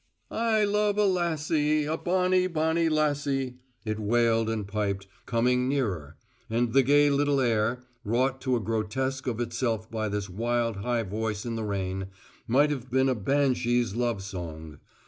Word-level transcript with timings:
"I 0.31 0.63
love 0.63 0.97
a 0.97 1.05
lassie, 1.05 1.85
a 1.85 1.95
bonnie, 1.95 2.47
bonnie 2.47 2.89
lassie," 2.89 3.57
it 3.85 3.99
wailed 3.99 4.49
and 4.49 4.67
piped, 4.67 5.05
coming 5.27 5.69
nearer; 5.69 6.17
and 6.49 6.73
the 6.73 6.81
gay 6.81 7.11
little 7.11 7.39
air 7.39 7.83
wrought 8.03 8.41
to 8.41 8.55
a 8.55 8.59
grotesque 8.59 9.27
of 9.27 9.39
itself 9.39 9.91
by 9.91 10.09
this 10.09 10.27
wild, 10.27 10.77
high 10.77 11.03
voice 11.03 11.45
in 11.45 11.55
the 11.55 11.63
rain 11.63 12.07
might 12.47 12.71
have 12.71 12.89
been 12.89 13.09
a 13.09 13.13
banshee's 13.13 13.95
love 13.95 14.23
song. 14.23 14.79